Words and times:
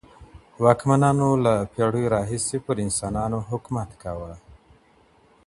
واکمنانو 0.63 1.29
له 1.45 1.53
پېړيو 1.73 2.11
راهيسي 2.15 2.57
پر 2.65 2.75
انسانانو 2.85 3.37
حکومت 3.49 3.89
کاوه. 4.01 4.33